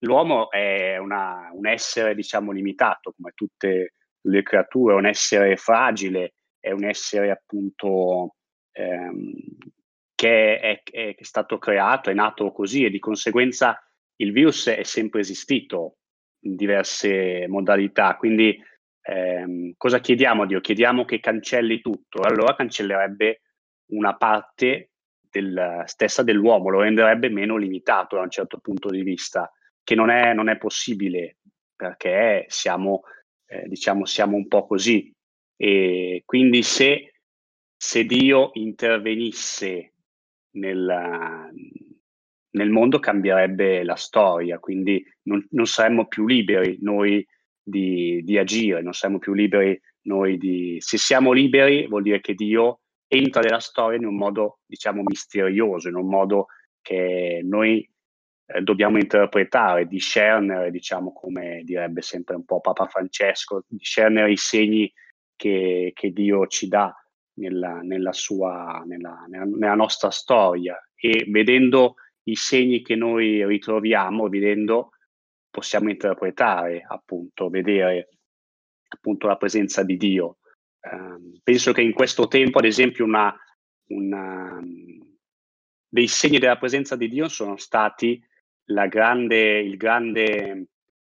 [0.00, 6.70] l'uomo è una, un essere, diciamo, limitato, come tutte le creature, un essere fragile, è
[6.72, 8.36] un essere appunto
[8.72, 9.32] ehm,
[10.14, 13.78] che è, è, è stato creato, è nato così e di conseguenza
[14.16, 15.96] il virus è sempre esistito
[16.42, 18.16] diverse modalità.
[18.16, 18.60] Quindi
[19.02, 20.60] ehm, cosa chiediamo a Dio?
[20.60, 23.42] Chiediamo che cancelli tutto, allora cancellerebbe
[23.92, 24.90] una parte
[25.30, 29.50] del, stessa dell'uomo, lo renderebbe meno limitato da un certo punto di vista,
[29.82, 31.38] che non è, non è possibile
[31.74, 33.02] perché siamo,
[33.46, 35.12] eh, diciamo, siamo un po' così.
[35.56, 37.14] E quindi se,
[37.76, 39.94] se Dio intervenisse
[40.52, 41.50] nel,
[42.52, 47.26] nel mondo cambierebbe la storia, quindi non, non saremmo più liberi noi
[47.62, 50.76] di, di, agire, non saremmo più liberi noi di...
[50.80, 55.88] Se siamo liberi vuol dire che Dio entra nella storia in un modo, diciamo, misterioso,
[55.88, 56.46] in un modo
[56.80, 57.88] che noi
[58.46, 64.92] eh, dobbiamo interpretare, discernere, diciamo, come direbbe sempre un po' Papa Francesco, discernere i segni
[65.36, 66.94] che, che Dio ci dà
[67.34, 70.76] nella, nella, sua, nella, nella nostra storia.
[70.94, 74.90] E vedendo i segni che noi ritroviamo, vedendo,
[75.50, 78.08] possiamo interpretare, appunto, vedere
[78.88, 80.38] appunto la presenza di Dio.
[80.80, 83.34] Eh, penso che in questo tempo, ad esempio, una,
[83.88, 84.60] una,
[85.88, 88.22] dei segni della presenza di Dio sono stati
[88.66, 90.66] la grande, il grande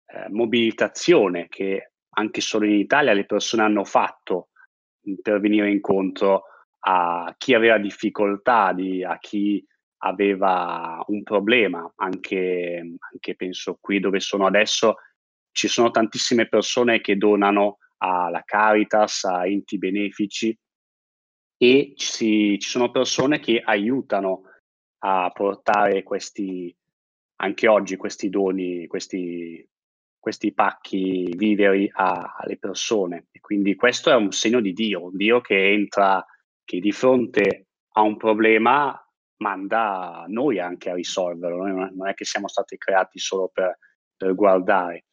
[0.07, 4.49] eh, mobilitazione che anche solo in Italia le persone hanno fatto
[5.21, 6.45] per venire incontro
[6.85, 9.65] a chi aveva difficoltà, di, a chi
[10.05, 14.97] aveva un problema, anche, anche penso qui dove sono adesso
[15.53, 20.57] ci sono tantissime persone che donano alla Caritas, a enti benefici
[21.57, 24.45] e ci, ci sono persone che aiutano
[25.05, 26.75] a portare questi,
[27.37, 29.65] anche oggi questi doni, questi,
[30.19, 33.27] questi pacchi viveri a, alle persone.
[33.31, 36.25] E quindi questo è un segno di Dio, un Dio che entra,
[36.65, 38.99] che di fronte a un problema
[39.43, 43.77] manda noi anche a risolverlo, noi non è che siamo stati creati solo per,
[44.17, 45.05] per guardare.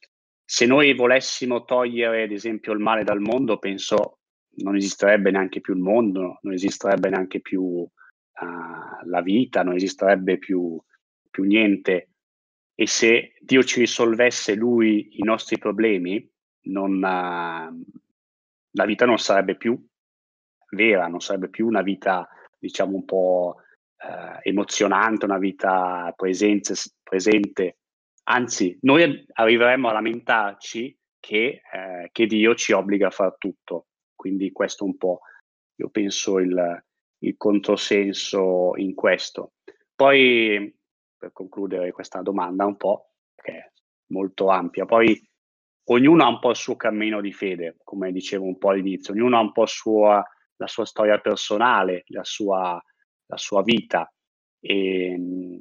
[0.45, 4.19] Se noi volessimo togliere, ad esempio, il male dal mondo, penso
[4.61, 7.89] non esisterebbe neanche più il mondo, non esisterebbe neanche più uh,
[9.05, 10.79] la vita, non esisterebbe più,
[11.29, 12.09] più niente.
[12.73, 16.27] E se Dio ci risolvesse Lui i nostri problemi,
[16.63, 17.83] non, uh,
[18.71, 19.79] la vita non sarebbe più
[20.71, 23.57] vera, non sarebbe più una vita, diciamo, un po'
[23.99, 27.77] eh, emozionante, una vita presente, presente.
[28.23, 33.88] Anzi, noi arriveremo a lamentarci che, eh, che Dio ci obbliga a fare tutto.
[34.15, 35.21] Quindi questo è un po',
[35.75, 36.83] io penso, il,
[37.19, 39.53] il controsenso in questo.
[39.95, 40.73] Poi,
[41.17, 43.71] per concludere questa domanda un po', che è
[44.07, 45.21] molto ampia, poi
[45.91, 49.38] ognuno ha un po' il suo cammino di fede, come dicevo un po' all'inizio, ognuno
[49.38, 50.23] ha un po' sua,
[50.55, 52.82] la sua storia personale, la sua,
[53.30, 54.11] la sua vita.
[54.59, 55.59] E, ehm,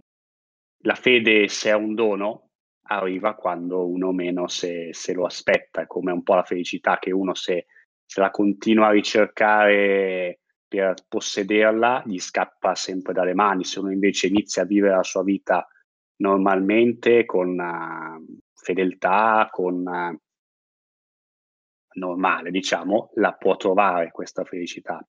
[0.82, 2.50] la fede, se è un dono,
[2.90, 7.34] arriva quando uno meno se, se, lo aspetta, come un po' la felicità che uno
[7.34, 7.66] se,
[8.04, 13.64] se la continua a ricercare per possederla, gli scappa sempre dalle mani.
[13.64, 15.66] Se uno invece inizia a vivere la sua vita
[16.16, 20.18] normalmente, con uh, fedeltà, con uh,
[21.98, 25.04] normale, diciamo, la può trovare questa felicità.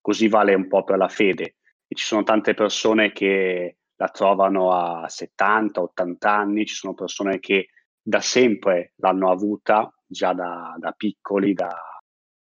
[0.00, 1.56] Così vale un po' per la fede.
[1.92, 7.38] E ci sono tante persone che la trovano a 70, 80 anni, ci sono persone
[7.38, 7.68] che
[8.00, 11.70] da sempre l'hanno avuta, già da, da piccoli, da,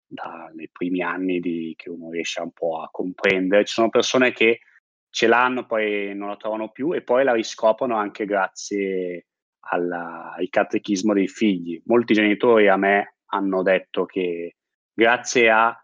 [0.08, 3.66] dai primi anni di, che uno riesce un po' a comprendere.
[3.66, 4.62] Ci sono persone che
[5.10, 9.28] ce l'hanno, poi non la trovano più e poi la riscoprono anche grazie
[9.72, 11.82] alla, al catechismo dei figli.
[11.88, 14.56] Molti genitori a me hanno detto che
[14.94, 15.76] grazie al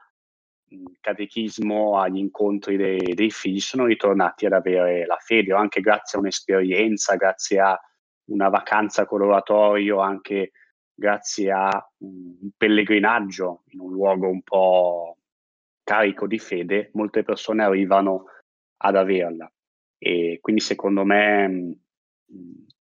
[1.00, 6.18] catechismo, agli incontri dei, dei, figli, sono ritornati ad avere la fede, o anche grazie
[6.18, 7.80] a un'esperienza, grazie a
[8.26, 10.52] una vacanza con l'oratorio, anche
[10.94, 15.18] grazie a un pellegrinaggio in un luogo un po'
[15.84, 18.26] carico di fede, molte persone arrivano
[18.78, 19.52] ad averla.
[19.98, 21.78] E quindi secondo me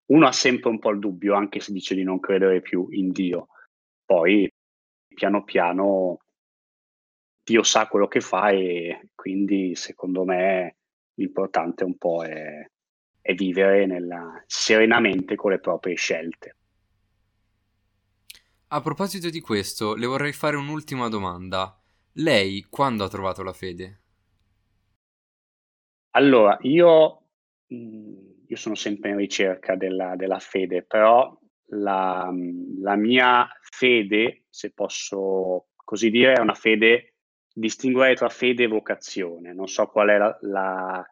[0.05, 3.11] uno ha sempre un po' il dubbio, anche se dice di non credere più in
[3.11, 3.47] Dio.
[4.05, 4.51] Poi
[5.13, 6.19] piano piano
[7.49, 10.75] Dio sa quello che fa e quindi secondo me
[11.15, 12.63] l'importante un po' è,
[13.19, 16.57] è vivere nella, serenamente con le proprie scelte.
[18.67, 21.75] A proposito di questo, le vorrei fare un'ultima domanda.
[22.13, 24.01] Lei quando ha trovato la fede?
[26.11, 27.29] Allora, io,
[27.65, 31.35] mhmm, io sono sempre in ricerca della, della fede, però
[31.69, 32.31] la,
[32.79, 37.15] la, mia fede, se posso così dire, è una fede,
[37.59, 39.53] distinguere tra fede e vocazione.
[39.53, 41.09] Non so qual è la, la,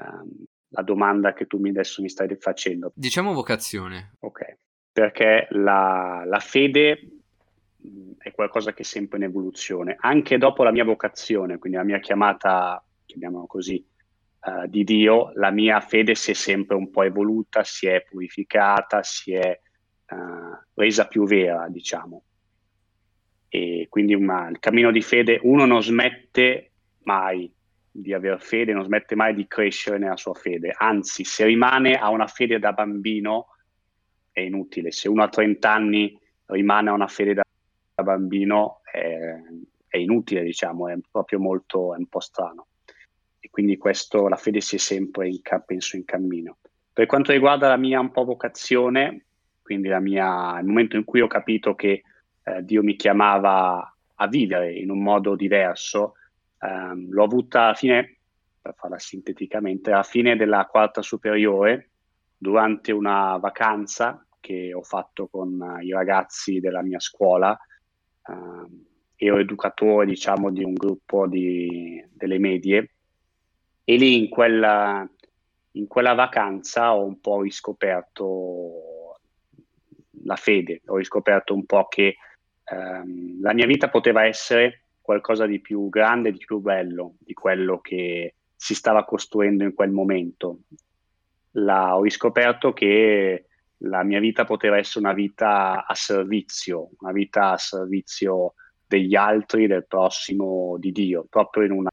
[0.00, 2.92] um, la domanda che tu mi adesso mi stai facendo.
[2.94, 4.14] Diciamo vocazione.
[4.20, 4.58] Ok,
[4.92, 7.08] perché la, la fede
[8.18, 9.96] è qualcosa che è sempre in evoluzione.
[9.98, 13.84] Anche dopo la mia vocazione, quindi la mia chiamata, chiamiamola così,
[14.42, 19.02] uh, di Dio, la mia fede si è sempre un po' evoluta, si è purificata,
[19.02, 19.60] si è
[20.10, 22.24] uh, resa più vera, diciamo.
[23.52, 26.70] E quindi una, il cammino di fede, uno non smette
[27.02, 27.52] mai
[27.90, 32.08] di avere fede, non smette mai di crescere nella sua fede, anzi se rimane a
[32.10, 33.48] una fede da bambino
[34.30, 37.42] è inutile, se uno a 30 anni rimane a una fede da,
[37.94, 39.34] da bambino è,
[39.88, 42.66] è, inutile, diciamo, è proprio molto, è un po' strano.
[43.40, 46.58] E quindi questo, la fede si è sempre, in, penso, in cammino.
[46.92, 49.24] Per quanto riguarda la mia un po' vocazione,
[49.62, 52.02] quindi mia, il momento in cui ho capito che
[52.44, 56.14] eh, Dio mi chiamava a vivere in un modo diverso,
[56.58, 58.18] ehm, l'ho avuta alla fine,
[58.60, 61.90] per farla sinteticamente, alla fine della quarta superiore,
[62.36, 67.58] durante una vacanza che ho fatto con i ragazzi della mia scuola.
[68.28, 68.84] Ehm,
[69.16, 72.94] ero educatore, diciamo, di un gruppo di, delle medie
[73.84, 75.06] e lì in quella,
[75.72, 79.18] in quella vacanza ho un po' riscoperto
[80.24, 82.16] la fede, ho riscoperto un po' che
[82.70, 87.80] ehm, la mia vita poteva essere qualcosa di più grande, di più bello di quello
[87.80, 90.60] che si stava costruendo in quel momento.
[91.52, 93.46] La, ho riscoperto che
[93.78, 98.54] la mia vita poteva essere una vita a servizio, una vita a servizio
[98.86, 101.90] degli altri, del prossimo, di Dio, proprio in una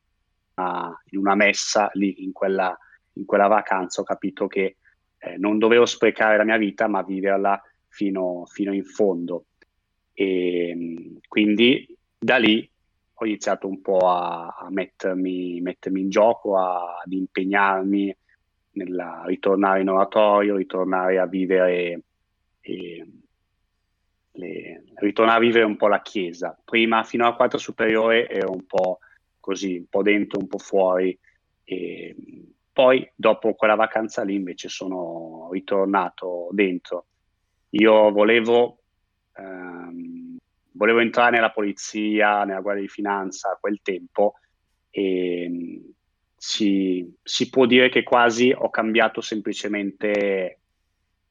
[0.59, 2.75] in una messa lì in quella,
[3.13, 4.77] in quella vacanza ho capito che
[5.19, 9.45] eh, non dovevo sprecare la mia vita ma viverla fino, fino in fondo
[10.19, 12.67] e quindi da lì
[13.13, 18.15] ho iniziato un po' a, a mettermi, mettermi, in gioco, a, ad impegnarmi
[18.71, 22.01] nel ritornare in oratorio, ritornare a vivere
[22.61, 23.07] eh,
[24.31, 26.59] le, ritornare a vivere un po' la chiesa.
[26.65, 28.97] Prima, fino alla quarta superiore, ero un po'
[29.39, 31.15] così, un po' dentro, un po' fuori.
[31.63, 32.15] E
[32.73, 37.05] poi, dopo quella vacanza lì, invece, sono ritornato dentro.
[37.71, 38.79] Io volevo,
[39.37, 40.37] ehm,
[40.71, 44.35] volevo entrare nella polizia, nella guardia di finanza a quel tempo
[44.89, 45.81] e
[46.35, 50.59] si, si può dire che quasi ho cambiato semplicemente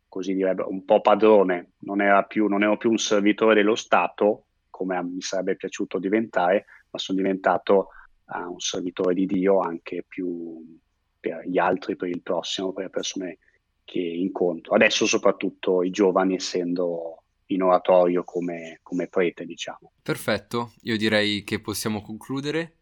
[0.09, 5.03] così direbbe, un po' padrone, non, più, non ero più un servitore dello Stato, come
[5.03, 7.89] mi sarebbe piaciuto diventare, ma sono diventato
[8.27, 10.79] a un servitore di Dio anche più
[11.21, 13.39] per gli altri, per il prossimo, per le persone
[13.85, 14.75] che incontro.
[14.75, 19.93] Adesso soprattutto i giovani essendo in oratorio come, come prete, diciamo.
[20.03, 22.73] Perfetto, io direi che possiamo concludere.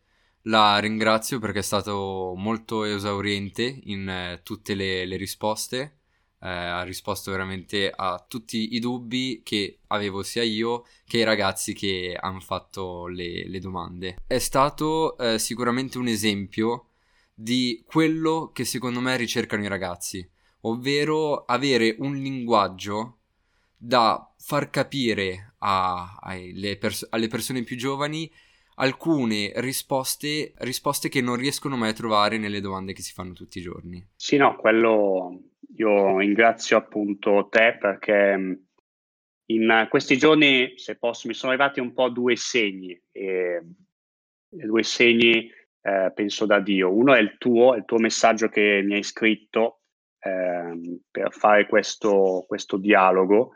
[0.46, 6.00] La ringrazio perché è stato molto esauriente in eh, tutte le, le risposte
[6.44, 11.72] eh, ha risposto veramente a tutti i dubbi che avevo sia io che i ragazzi
[11.72, 14.18] che hanno fatto le, le domande.
[14.26, 16.90] È stato eh, sicuramente un esempio
[17.32, 20.28] di quello che secondo me ricercano i ragazzi,
[20.62, 23.20] ovvero avere un linguaggio
[23.84, 26.18] da far capire a,
[26.78, 28.30] pers- alle persone più giovani
[28.76, 33.58] alcune risposte, risposte che non riescono mai a trovare nelle domande che si fanno tutti
[33.58, 34.04] i giorni.
[34.16, 35.42] Sì, no, quello
[35.76, 38.58] io ringrazio appunto te perché
[39.46, 43.62] in questi giorni, se posso, mi sono arrivati un po' due segni, e,
[44.48, 45.50] due segni
[45.82, 46.90] eh, penso da Dio.
[46.90, 49.82] Uno è il tuo, il tuo messaggio che mi hai scritto
[50.18, 53.52] eh, per fare questo, questo dialogo.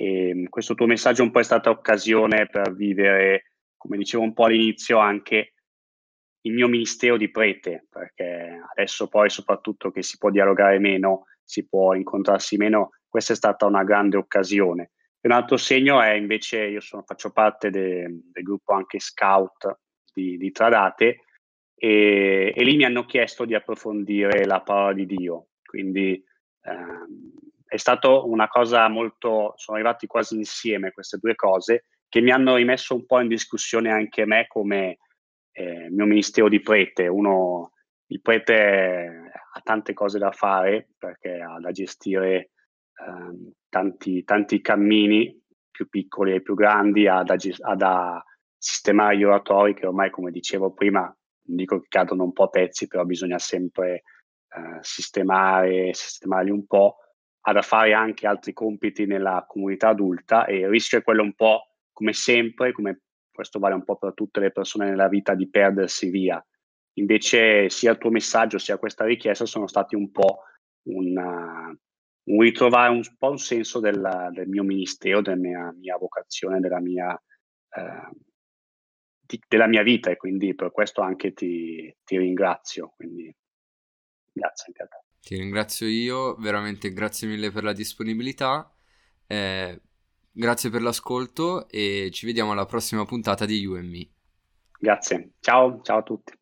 [0.00, 4.44] E questo tuo messaggio un po' è stata occasione per vivere, come dicevo un po'
[4.44, 5.52] all'inizio, anche
[6.46, 11.68] il mio ministero di prete, perché adesso poi soprattutto che si può dialogare meno, si
[11.68, 14.92] può incontrarsi meno, questa è stata una grande occasione.
[15.20, 19.80] Un altro segno è invece, io sono, faccio parte de, del gruppo anche scout
[20.14, 21.24] di, di Tradate
[21.74, 26.24] e, e, lì mi hanno chiesto di approfondire la parola di Dio, quindi
[26.62, 32.32] ehm, è stata una cosa molto, sono arrivati quasi insieme queste due cose che mi
[32.32, 34.98] hanno rimesso un po' in discussione anche me come
[35.52, 37.06] eh, mio ministero di prete.
[37.06, 37.70] Uno,
[38.06, 45.40] il prete ha tante cose da fare perché ha da gestire eh, tanti, tanti cammini
[45.70, 48.24] più piccoli e più grandi, ha da, ha da
[48.56, 52.88] sistemare gli oratori che ormai, come dicevo prima, dico che cadono un po' a pezzi,
[52.88, 54.02] però bisogna sempre
[54.48, 56.96] eh, sistemare, sistemarli un po',
[57.42, 61.34] ha da fare anche altri compiti nella comunità adulta e il rischio è quello un
[61.34, 65.48] po' come sempre, come questo vale un po' per tutte le persone nella vita, di
[65.48, 66.44] perdersi via.
[66.94, 70.42] Invece sia il tuo messaggio sia questa richiesta sono stati un po'
[70.88, 71.74] una,
[72.24, 76.80] un ritrovare un po' un senso del, del mio ministero, della mia, mia vocazione, della
[76.80, 77.14] mia,
[77.70, 78.10] eh,
[79.20, 82.92] di, della mia vita e quindi per questo anche ti, ti ringrazio.
[82.96, 83.34] Quindi
[84.32, 85.09] grazie anche a te.
[85.22, 88.72] Ti ringrazio io, veramente grazie mille per la disponibilità.
[89.26, 89.80] Eh,
[90.32, 94.08] Grazie per l'ascolto e ci vediamo alla prossima puntata di UME.
[94.78, 96.39] Grazie, ciao, ciao a tutti.